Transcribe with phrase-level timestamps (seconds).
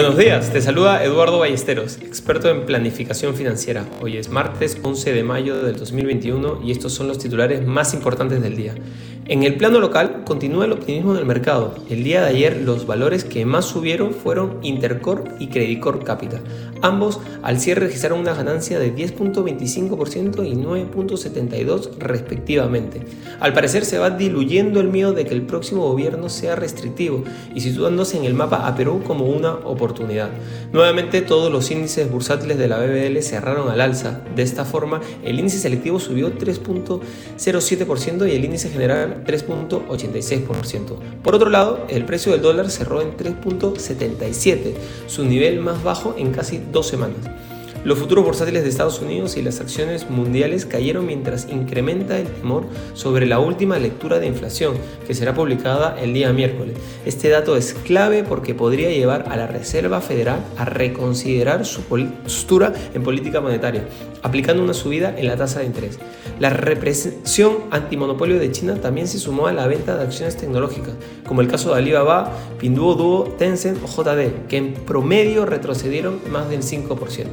[0.00, 3.84] Buenos días, te saluda Eduardo Ballesteros, experto en planificación financiera.
[4.00, 8.40] Hoy es martes 11 de mayo del 2021 y estos son los titulares más importantes
[8.40, 8.74] del día.
[9.26, 11.74] En el plano local continúa el optimismo del mercado.
[11.88, 16.40] El día de ayer los valores que más subieron fueron Intercorp y Credicor Capital.
[16.82, 23.02] Ambos al cierre registraron una ganancia de 10.25% y 9.72% respectivamente.
[23.40, 27.60] Al parecer se va diluyendo el miedo de que el próximo gobierno sea restrictivo y
[27.62, 30.30] situándose en el mapa a Perú como una oportunidad.
[30.72, 34.20] Nuevamente todos los índices bursátiles de la BBL cerraron al alza.
[34.36, 39.24] De esta forma el índice selectivo subió 3.07% y el índice general
[40.20, 40.96] 3.86%.
[41.22, 44.74] Por otro lado, el precio del dólar cerró en 3.77,
[45.06, 47.18] su nivel más bajo en casi dos semanas.
[47.82, 52.66] Los futuros bursátiles de Estados Unidos y las acciones mundiales cayeron mientras incrementa el temor
[52.92, 54.74] sobre la última lectura de inflación,
[55.06, 56.76] que será publicada el día miércoles.
[57.06, 62.74] Este dato es clave porque podría llevar a la Reserva Federal a reconsiderar su postura
[62.92, 63.86] en política monetaria,
[64.22, 65.98] aplicando una subida en la tasa de interés.
[66.38, 70.92] La represión antimonopolio de China también se sumó a la venta de acciones tecnológicas,
[71.26, 76.60] como el caso de Alibaba, Pinduoduo, Tencent o JD, que en promedio retrocedieron más del
[76.60, 77.24] 5%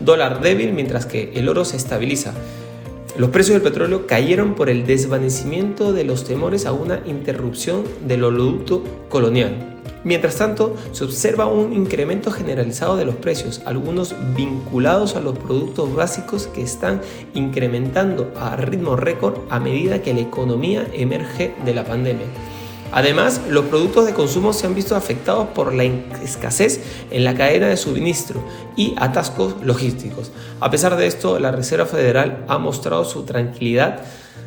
[0.00, 2.34] dólar débil mientras que el oro se estabiliza.
[3.16, 8.24] Los precios del petróleo cayeron por el desvanecimiento de los temores a una interrupción del
[8.24, 9.70] oleoducto colonial.
[10.02, 15.94] Mientras tanto, se observa un incremento generalizado de los precios, algunos vinculados a los productos
[15.94, 17.02] básicos que están
[17.34, 22.26] incrementando a ritmo récord a medida que la economía emerge de la pandemia.
[22.92, 27.68] Además, los productos de consumo se han visto afectados por la escasez en la cadena
[27.68, 28.42] de suministro
[28.76, 30.32] y atascos logísticos.
[30.58, 34.00] A pesar de esto, la Reserva Federal ha mostrado su tranquilidad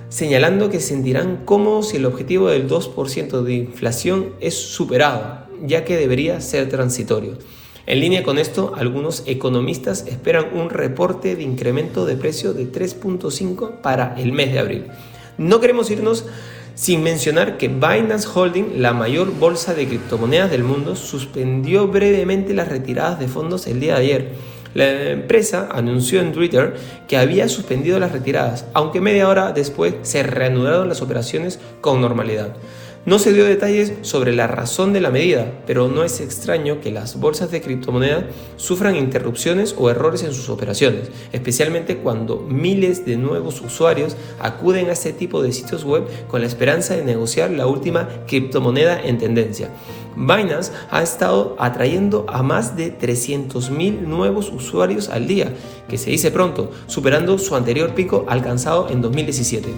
[0.10, 5.86] señalando que se sentirán cómodos si el objetivo del 2% de inflación es superado, ya
[5.86, 7.40] que debería ser transitorio.
[7.88, 13.82] En línea con esto, algunos economistas esperan un reporte de incremento de precio de 3.5
[13.82, 14.86] para el mes de abril.
[15.40, 16.26] No queremos irnos
[16.76, 22.68] sin mencionar que Binance Holding, la mayor bolsa de criptomonedas del mundo, suspendió brevemente las
[22.68, 24.32] retiradas de fondos el día de ayer.
[24.74, 26.76] La empresa anunció en Twitter
[27.08, 32.56] que había suspendido las retiradas, aunque media hora después se reanudaron las operaciones con normalidad.
[33.06, 36.90] No se dio detalles sobre la razón de la medida, pero no es extraño que
[36.90, 38.24] las bolsas de criptomonedas
[38.56, 44.94] sufran interrupciones o errores en sus operaciones, especialmente cuando miles de nuevos usuarios acuden a
[44.94, 49.70] este tipo de sitios web con la esperanza de negociar la última criptomoneda en tendencia.
[50.16, 55.52] Binance ha estado atrayendo a más de 300.000 nuevos usuarios al día,
[55.90, 59.74] que se dice pronto, superando su anterior pico alcanzado en 2017.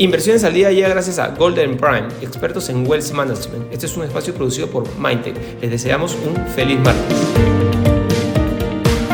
[0.00, 3.70] Inversiones al día llega gracias a Golden Prime, expertos en Wealth Management.
[3.70, 5.60] Este es un espacio producido por Mindtech.
[5.60, 7.89] Les deseamos un feliz martes.